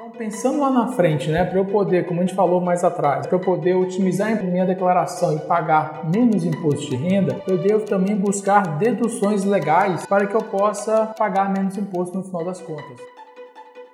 [0.00, 3.26] Então, pensando lá na frente, né, para eu poder, como a gente falou mais atrás,
[3.26, 7.84] para eu poder otimizar a minha declaração e pagar menos imposto de renda, eu devo
[7.84, 12.98] também buscar deduções legais para que eu possa pagar menos imposto no final das contas.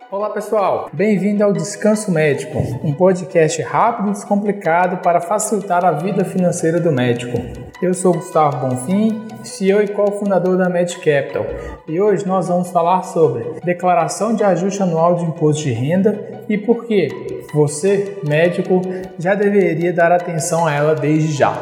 [0.08, 6.24] Olá pessoal, bem-vindo ao Descanso Médico, um podcast rápido e descomplicado para facilitar a vida
[6.24, 7.36] financeira do médico.
[7.82, 11.44] Eu sou Gustavo Bonfim, CEO e cofundador da Med Capital,
[11.86, 16.56] e hoje nós vamos falar sobre declaração de ajuste anual de imposto de renda e
[16.56, 17.08] por que
[17.52, 18.80] você, médico,
[19.18, 21.52] já deveria dar atenção a ela desde já.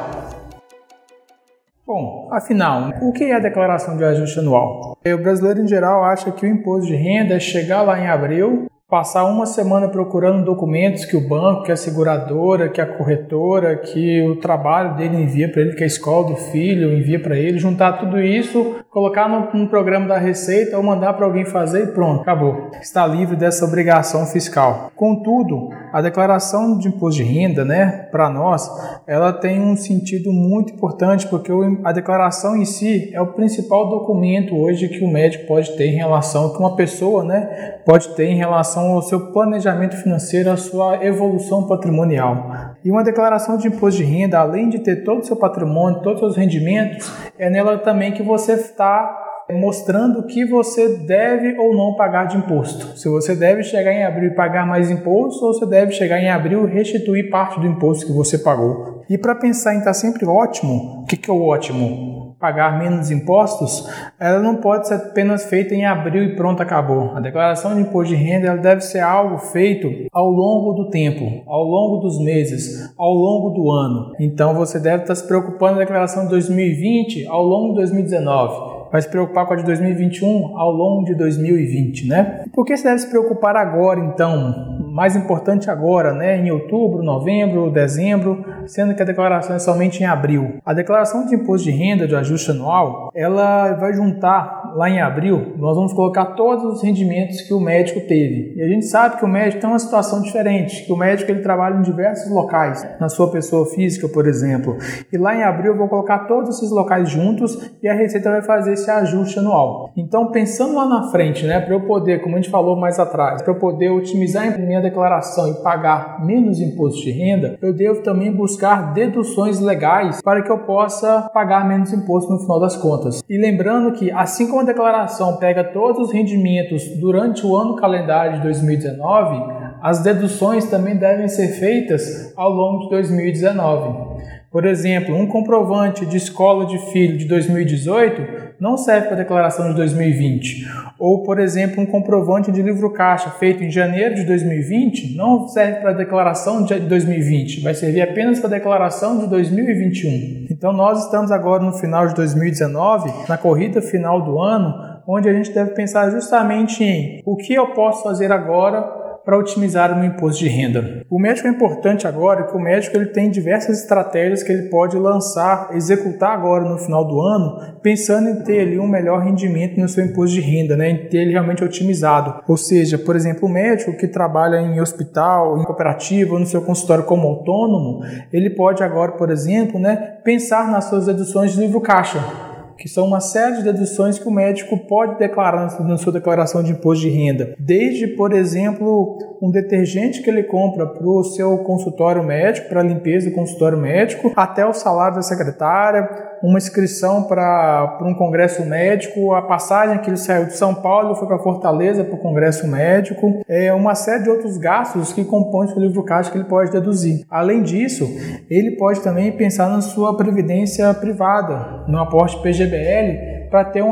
[1.84, 4.96] Bom, afinal, o que é a declaração de ajuste anual?
[5.04, 8.66] O brasileiro em geral acha que o imposto de renda é chegar lá em abril,
[8.88, 14.22] passar uma semana procurando documentos que o banco, que a seguradora, que a corretora, que
[14.22, 17.94] o trabalho dele envia para ele, que a escola do filho envia para ele, juntar
[17.94, 22.70] tudo isso, colocar no, programa da Receita ou mandar para alguém fazer e pronto, acabou.
[22.80, 24.90] Está livre dessa obrigação fiscal.
[24.94, 28.70] Contudo, a declaração de imposto de renda, né, para nós,
[29.06, 31.50] ela tem um sentido muito importante porque
[31.82, 35.96] a declaração em si é o principal documento hoje que o médico pode ter em
[35.96, 40.56] relação, que uma pessoa, né, pode ter em relação relação ao seu planejamento financeiro, à
[40.56, 42.50] sua evolução patrimonial.
[42.84, 46.22] E uma declaração de imposto de renda, além de ter todo o seu patrimônio, todos
[46.22, 51.94] os seus rendimentos, é nela também que você está mostrando que você deve ou não
[51.94, 52.98] pagar de imposto.
[52.98, 56.30] Se você deve chegar em abril e pagar mais imposto ou você deve chegar em
[56.30, 59.02] abril e restituir parte do imposto que você pagou.
[59.08, 62.23] E para pensar em estar sempre ótimo, o que, que é o ótimo?
[62.38, 63.88] Pagar menos impostos,
[64.18, 67.16] ela não pode ser apenas feita em abril e pronto, acabou.
[67.16, 71.42] A declaração de imposto de renda ela deve ser algo feito ao longo do tempo,
[71.46, 74.12] ao longo dos meses, ao longo do ano.
[74.18, 78.74] Então você deve estar se preocupando com a declaração de 2020 ao longo de 2019
[78.94, 82.44] vai se preocupar com a de 2021 ao longo de 2020, né?
[82.54, 84.78] Por que você deve se preocupar agora, então?
[84.92, 86.38] Mais importante agora, né?
[86.38, 90.58] Em outubro, novembro, dezembro, sendo que a declaração é somente em abril.
[90.64, 95.54] A declaração de imposto de renda de ajuste anual, ela vai juntar lá em abril,
[95.56, 98.54] nós vamos colocar todos os rendimentos que o médico teve.
[98.56, 101.40] E a gente sabe que o médico tem uma situação diferente, que o médico ele
[101.40, 104.76] trabalha em diversos locais, na sua pessoa física, por exemplo.
[105.12, 108.42] E lá em abril eu vou colocar todos esses locais juntos e a Receita vai
[108.42, 109.92] fazer esse ajuste anual.
[109.96, 113.42] Então, pensando lá na frente, né, para eu poder, como a gente falou mais atrás,
[113.42, 118.02] para eu poder otimizar a minha declaração e pagar menos imposto de renda, eu devo
[118.02, 118.53] também buscar
[118.94, 123.22] deduções legais para que eu possa pagar menos imposto no final das contas.
[123.28, 128.36] E lembrando que, assim como a declaração pega todos os rendimentos durante o ano calendário
[128.36, 134.14] de 2019, as deduções também devem ser feitas ao longo de 2019.
[134.54, 139.70] Por exemplo, um comprovante de escola de filho de 2018 não serve para a declaração
[139.70, 140.64] de 2020.
[140.96, 145.80] Ou, por exemplo, um comprovante de livro caixa feito em janeiro de 2020 não serve
[145.80, 150.46] para a declaração de 2020, vai servir apenas para a declaração de 2021.
[150.48, 154.72] Então, nós estamos agora no final de 2019, na corrida final do ano,
[155.04, 159.98] onde a gente deve pensar justamente em o que eu posso fazer agora para otimizar
[159.98, 161.04] o imposto de renda.
[161.08, 164.96] O médico é importante agora que o médico ele tem diversas estratégias que ele pode
[164.98, 169.88] lançar, executar agora no final do ano, pensando em ter ali um melhor rendimento no
[169.88, 172.42] seu imposto de renda, né, em ter ele realmente otimizado.
[172.46, 177.04] Ou seja, por exemplo, o médico que trabalha em hospital, em cooperativa, no seu consultório
[177.04, 178.02] como autônomo,
[178.32, 183.06] ele pode agora, por exemplo, né, pensar nas suas deduções de livro caixa que são
[183.06, 187.10] uma série de deduções que o médico pode declarar na sua declaração de imposto de
[187.10, 187.54] renda.
[187.58, 192.84] Desde, por exemplo, um detergente que ele compra para o seu consultório médico, para a
[192.84, 196.08] limpeza do consultório médico, até o salário da secretária,
[196.44, 201.26] uma inscrição para um congresso médico, a passagem que ele saiu de São Paulo foi
[201.26, 205.80] para Fortaleza para o congresso médico, é uma série de outros gastos que compõem o
[205.80, 207.24] livro caixa que ele pode deduzir.
[207.30, 208.06] Além disso,
[208.50, 213.82] ele pode também pensar na sua previdência privada, no aporte PGBL, para ter,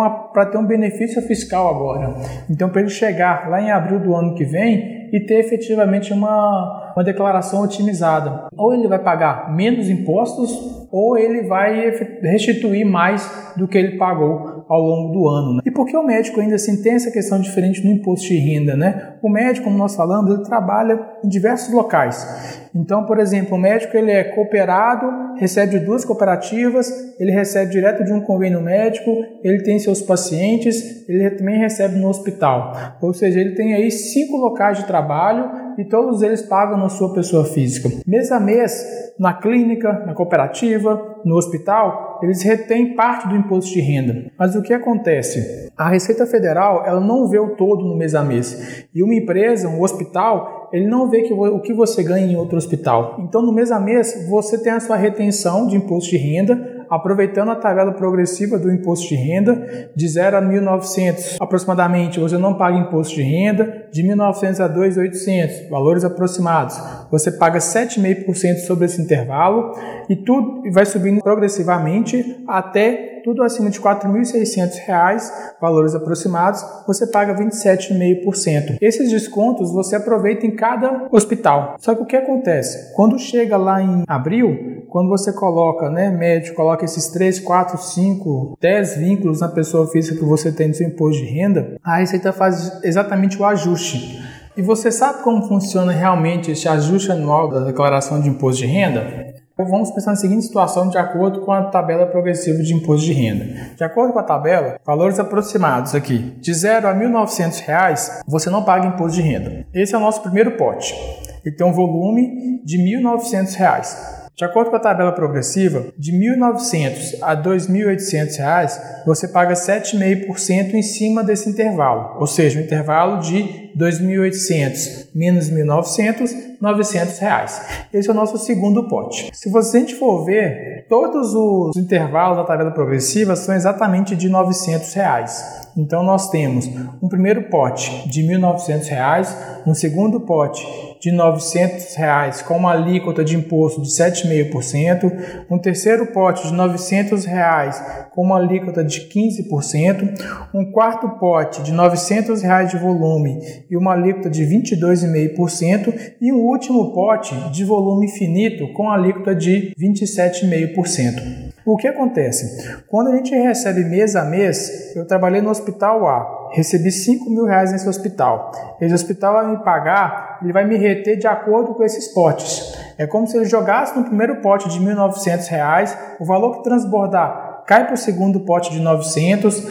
[0.50, 2.16] ter um benefício fiscal agora.
[2.50, 6.81] Então, para ele chegar lá em abril do ano que vem e ter efetivamente uma,
[6.94, 8.47] uma declaração otimizada.
[8.56, 11.91] Ou ele vai pagar menos impostos ou ele vai
[12.21, 15.55] restituir mais do que ele pagou ao longo do ano.
[15.55, 15.62] Né?
[15.65, 18.77] E por que o médico ainda assim tem essa questão diferente no imposto de renda?
[18.77, 19.15] Né?
[19.23, 22.61] O médico, como nós falamos, ele trabalha em diversos locais.
[22.75, 25.06] Então, por exemplo, o médico ele é cooperado,
[25.39, 29.11] recebe de duas cooperativas, ele recebe direto de um convênio médico,
[29.43, 32.73] ele tem seus pacientes, ele também recebe no hospital.
[33.00, 37.12] Ou seja, ele tem aí cinco locais de trabalho e todos eles pagam na sua
[37.12, 37.88] pessoa física.
[38.06, 38.84] Mês a mês,
[39.19, 44.30] na clínica, na cooperativa, no hospital, eles retêm parte do imposto de renda.
[44.38, 45.70] Mas o que acontece?
[45.76, 48.86] A Receita Federal ela não vê o todo no mês a mês.
[48.94, 52.56] E uma empresa, um hospital, ele não vê que, o que você ganha em outro
[52.56, 53.16] hospital.
[53.20, 57.50] Então, no mês a mês, você tem a sua retenção de imposto de renda aproveitando
[57.50, 62.77] a tabela progressiva do imposto de renda, de 0 a 1.900 aproximadamente, você não paga
[62.77, 66.79] imposto de renda, de 1.900 a 2.800, valores aproximados,
[67.11, 69.73] você paga 7,5% sobre esse intervalo
[70.06, 75.23] e tudo vai subindo progressivamente até tudo acima de R$ 4.600,
[75.61, 78.79] valores aproximados, você paga 27,5%.
[78.81, 81.77] Esses descontos você aproveita em cada hospital.
[81.79, 82.93] Só que o que acontece?
[82.94, 88.59] Quando chega lá em abril, quando você coloca, né, médico, coloca esses 3, 4, 5,
[88.61, 92.31] 10 vínculos na pessoa física que você tem no seu imposto de renda, a Receita
[92.31, 94.23] faz exatamente o ajuste.
[94.55, 99.33] E você sabe como funciona realmente esse ajuste anual da declaração de imposto de renda?
[99.56, 103.47] Vamos pensar na seguinte situação de acordo com a tabela progressiva de imposto de renda.
[103.75, 108.62] De acordo com a tabela, valores aproximados aqui, de 0 a R$ 1.900, você não
[108.62, 109.65] paga imposto de renda.
[109.73, 110.94] Esse é o nosso primeiro pote.
[111.43, 114.21] Ele tem um volume de R$ 1.900.
[114.34, 120.75] De acordo com a tabela progressiva, de R$ 1.900 a R$ 2.800, você paga 7,5%
[120.75, 127.19] em cima desse intervalo, ou seja, um intervalo de R$ 2.800 menos R$ 1.900, 900
[127.19, 127.62] reais.
[127.93, 129.31] Esse é o nosso segundo pote.
[129.34, 134.93] Se você gente for ver, todos os intervalos da tabela progressiva são exatamente de 900
[134.94, 135.62] reais.
[135.76, 136.69] Então nós temos
[137.02, 140.67] um primeiro pote de R$ 1.900, um segundo pote
[141.02, 147.25] de 900 reais com uma alíquota de imposto de 7,5%, um terceiro pote de 900
[147.25, 147.82] reais
[148.12, 153.94] com uma alíquota de 15%, um quarto pote de 900 reais de volume e uma
[153.94, 161.50] alíquota de 22,5% e um último pote de volume finito com alíquota de 27,5%.
[161.64, 162.82] O que acontece?
[162.88, 167.44] Quando a gente recebe mês a mês, eu trabalhei no hospital A, recebi 5 mil
[167.44, 168.50] reais nesse hospital.
[168.81, 172.75] Esse hospital vai me pagar, ele vai me reter de acordo com esses potes.
[172.99, 177.53] É como se ele jogasse no primeiro pote de 1.900 reais, o valor que transbordar
[177.67, 179.67] cai para o segundo pote de 900,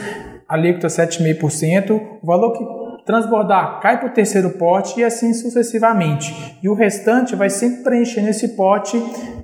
[0.48, 6.58] alíquota 7,5%, o valor que transbordar, cai para o terceiro pote e assim sucessivamente.
[6.62, 8.98] E o restante vai sempre preencher nesse pote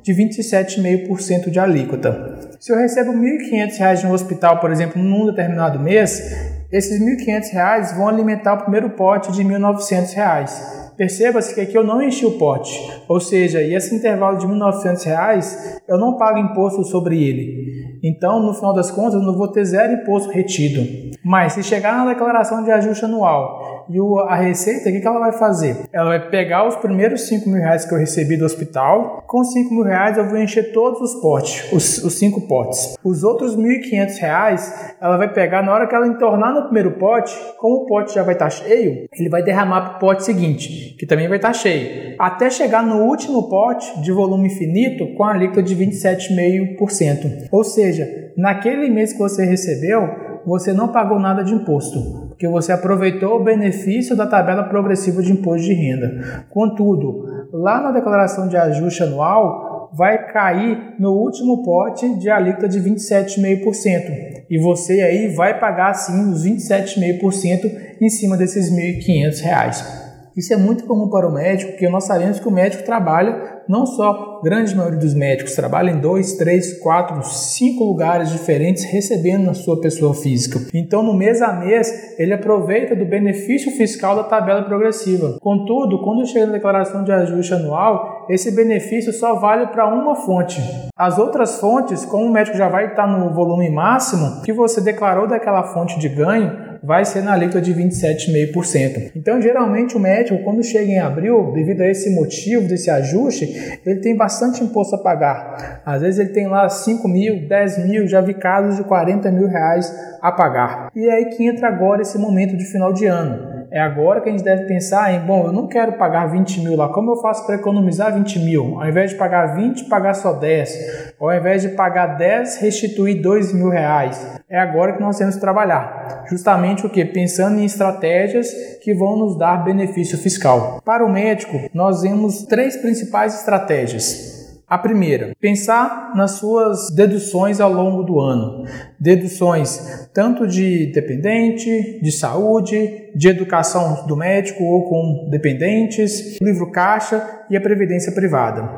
[0.04, 2.56] de 27,5% de alíquota.
[2.60, 7.18] Se eu recebo R$ 1.500 de um hospital, por exemplo, num determinado mês, esses R$
[7.18, 10.87] 1.500 vão alimentar o primeiro pote de R$ 1.900.
[10.98, 12.72] Perceba-se que aqui eu não enchi o pote,
[13.08, 18.00] ou seja, e esse intervalo de R$ 1.900 eu não pago imposto sobre ele.
[18.04, 21.16] Então, no final das contas, eu não vou ter zero imposto retido.
[21.24, 25.08] Mas se chegar na declaração de ajuste anual e o, a receita, o que, que
[25.08, 25.78] ela vai fazer?
[25.92, 29.74] Ela vai pegar os primeiros 5 mil reais que eu recebi do hospital, com 5
[29.74, 32.98] mil reais eu vou encher todos os potes, os, cinco potes.
[33.04, 37.36] Os outros 1.500 reais ela vai pegar na hora que ela entornar no primeiro pote,
[37.60, 41.06] como o pote já vai estar cheio, ele vai derramar para o pote seguinte que
[41.06, 45.62] também vai estar cheio, até chegar no último pote de volume finito com a alíquota
[45.62, 47.48] de 27,5%.
[47.52, 50.08] Ou seja, naquele mês que você recebeu,
[50.46, 55.32] você não pagou nada de imposto, porque você aproveitou o benefício da tabela progressiva de
[55.32, 56.46] imposto de renda.
[56.52, 62.80] Contudo, lá na declaração de ajuste anual, vai cair no último pote de alíquota de
[62.80, 64.46] 27,5%.
[64.52, 70.06] E você aí vai pagar sim os 27,5% em cima desses R$ 1.500.
[70.38, 73.88] Isso é muito comum para o médico, porque nós sabemos que o médico trabalha, não
[73.88, 79.54] só, grande maioria dos médicos trabalha em dois, três, quatro, cinco lugares diferentes recebendo na
[79.54, 80.60] sua pessoa física.
[80.74, 85.38] Então, no mês a mês, ele aproveita do benefício fiscal da tabela progressiva.
[85.40, 90.62] Contudo, quando chega na declaração de ajuste anual, esse benefício só vale para uma fonte.
[90.96, 95.28] As outras fontes, como o médico já vai estar no volume máximo que você declarou
[95.28, 99.12] daquela fonte de ganho, vai ser na alíquota de 27,5%.
[99.16, 104.00] Então, geralmente, o médico, quando chega em abril, devido a esse motivo, desse ajuste, ele
[104.00, 105.82] tem bastante imposto a pagar.
[105.86, 109.48] Às vezes ele tem lá 5 mil, 10 mil, já vi casos de 40 mil
[109.48, 110.90] reais a pagar.
[110.96, 114.30] E é aí que entra agora esse momento de final de ano é agora que
[114.30, 117.18] a gente deve pensar em, bom, eu não quero pagar 20 mil lá, como eu
[117.18, 118.80] faço para economizar 20 mil?
[118.80, 121.16] Ao invés de pagar 20, pagar só 10.
[121.20, 124.40] Ou ao invés de pagar 10, restituir 2 mil reais.
[124.50, 126.26] É agora que nós temos que trabalhar.
[126.30, 127.04] Justamente o que?
[127.04, 128.50] Pensando em estratégias
[128.82, 130.82] que vão nos dar benefício fiscal.
[130.86, 134.38] Para o médico, nós vemos três principais estratégias.
[134.70, 138.66] A primeira, pensar nas suas deduções ao longo do ano.
[139.00, 147.46] Deduções tanto de dependente, de saúde, de educação do médico ou com dependentes, livro caixa
[147.50, 148.70] e a previdência privada.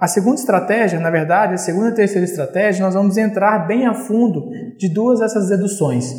[0.00, 3.94] A segunda estratégia, na verdade, a segunda e terceira estratégia, nós vamos entrar bem a
[3.94, 6.12] fundo de duas dessas deduções.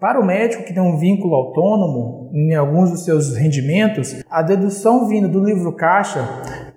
[0.00, 5.06] Para o médico que tem um vínculo autônomo em alguns dos seus rendimentos, a dedução
[5.06, 6.26] vinda do livro caixa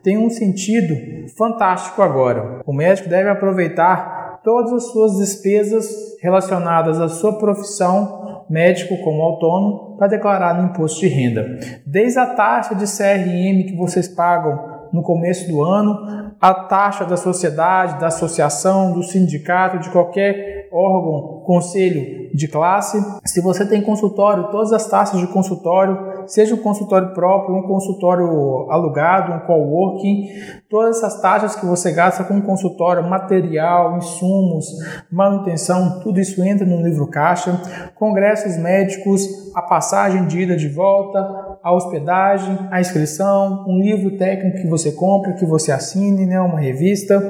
[0.03, 0.93] tem um sentido
[1.37, 2.61] fantástico agora.
[2.65, 5.87] O médico deve aproveitar todas as suas despesas
[6.21, 11.59] relacionadas à sua profissão médico como autônomo para declarar no imposto de renda.
[11.85, 17.17] Desde a taxa de CRM que vocês pagam no começo do ano, a taxa da
[17.17, 23.03] sociedade, da associação, do sindicato, de qualquer órgão, conselho de classe.
[23.25, 28.67] Se você tem consultório, todas as taxas de consultório, seja um consultório próprio, um consultório
[28.69, 30.27] alugado, um coworking,
[30.69, 34.67] todas essas taxas que você gasta com um consultório, material, insumos,
[35.11, 37.61] manutenção, tudo isso entra no livro caixa.
[37.95, 44.57] Congressos médicos, a passagem de ida de volta, a hospedagem, a inscrição, um livro técnico
[44.57, 47.21] que você compra, que você assine, né, uma revista,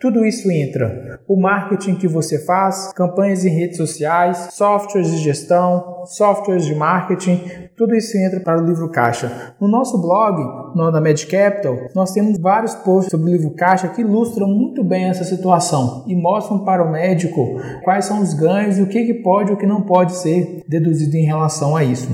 [0.00, 1.18] tudo isso entra.
[1.26, 7.42] O marketing que você faz, campanhas em redes sociais, softwares de gestão, softwares de marketing,
[7.76, 9.54] tudo isso entra para o livro caixa.
[9.60, 10.36] No nosso blog,
[10.76, 14.84] no da Med Capital, nós temos vários posts sobre o livro caixa que ilustram muito
[14.84, 19.14] bem essa situação e mostram para o médico quais são os ganhos o que, que
[19.14, 22.08] pode e o que não pode ser deduzido em relação a isso.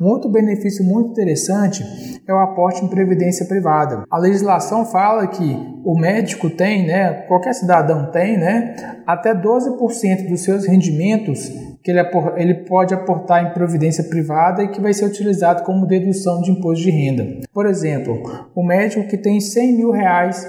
[0.00, 1.84] Um outro benefício muito interessante
[2.26, 4.04] é o aporte em previdência privada.
[4.08, 10.42] A legislação fala que o médico tem, né, qualquer cidadão tem, né, até 12% dos
[10.42, 11.50] seus rendimentos
[11.82, 12.00] que ele,
[12.36, 16.84] ele pode aportar em previdência privada e que vai ser utilizado como dedução de imposto
[16.84, 17.26] de renda.
[17.52, 20.46] Por exemplo, o médico que tem 100 mil reais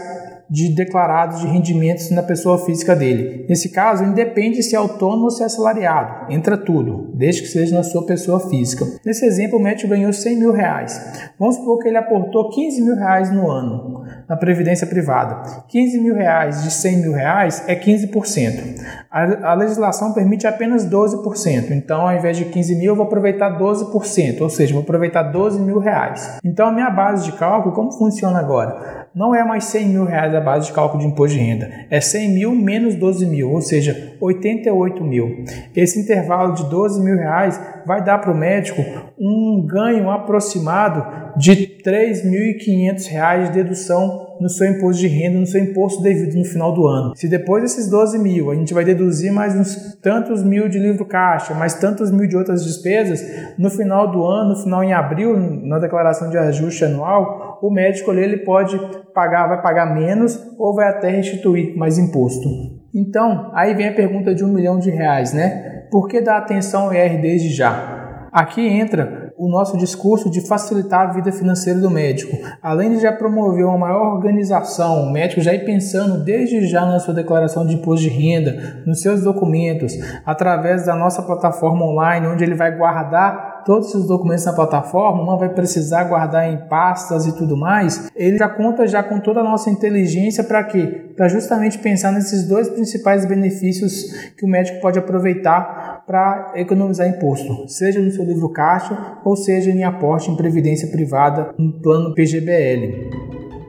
[0.50, 3.46] de declarados de rendimentos na pessoa física dele.
[3.48, 7.76] Nesse caso, independe se é autônomo ou se é assalariado, entra tudo, desde que seja
[7.76, 8.86] na sua pessoa física.
[9.06, 11.00] Nesse exemplo, o médico ganhou 100 mil reais.
[11.38, 14.00] Vamos supor que ele aportou 15 mil reais no ano
[14.30, 15.42] na previdência privada.
[15.68, 18.80] 15 mil reais de 100 mil reais é 15%.
[19.10, 21.72] A, a legislação permite apenas 12%.
[21.72, 25.60] Então, ao invés de 15 mil, eu vou aproveitar 12%, ou seja, vou aproveitar 12
[25.60, 26.38] mil reais.
[26.46, 29.08] Então, a minha base de cálculo, como funciona agora?
[29.16, 31.68] Não é mais 100 mil reais a base de cálculo de imposto de renda.
[31.90, 35.44] É 100 mil menos 12 mil, ou seja, 88 mil.
[35.76, 38.84] Esse intervalo de 12 mil reais vai dar para o médico
[39.20, 45.62] um ganho aproximado de R$ 3.500 de dedução no seu imposto de renda, no seu
[45.62, 47.16] imposto devido no final do ano.
[47.16, 51.06] Se depois desses 12 mil a gente vai deduzir mais uns tantos mil de livro
[51.06, 53.22] caixa, mais tantos mil de outras despesas,
[53.58, 58.12] no final do ano, no final em abril, na declaração de ajuste anual, o médico
[58.12, 58.80] ali ele pode
[59.14, 62.48] pagar, vai pagar menos ou vai até restituir mais imposto.
[62.94, 65.86] Então, aí vem a pergunta de um milhão de reais, né?
[65.92, 68.30] Por que dar atenção ao IR desde já?
[68.32, 72.38] Aqui entra o nosso discurso de facilitar a vida financeira do médico.
[72.62, 77.00] Além de já promover uma maior organização, o médico já ir pensando desde já na
[77.00, 79.94] sua declaração de imposto de renda, nos seus documentos,
[80.26, 85.38] através da nossa plataforma online, onde ele vai guardar todos os documentos na plataforma, não
[85.38, 89.44] vai precisar guardar em pastas e tudo mais, ele já conta já com toda a
[89.44, 91.12] nossa inteligência para quê?
[91.16, 97.68] Para justamente pensar nesses dois principais benefícios que o médico pode aproveitar para economizar imposto,
[97.68, 103.12] seja no seu livro caixa ou seja em aporte em previdência privada no plano PGBL.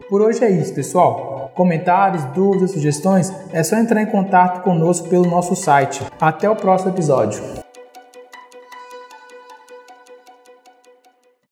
[0.09, 1.52] Por hoje é isso, pessoal.
[1.54, 6.02] Comentários, dúvidas, sugestões, é só entrar em contato conosco pelo nosso site.
[6.18, 7.42] Até o próximo episódio.